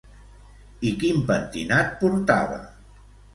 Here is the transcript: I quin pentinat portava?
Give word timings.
I 0.91 0.93
quin 1.03 1.19
pentinat 1.27 1.93
portava? 2.01 2.59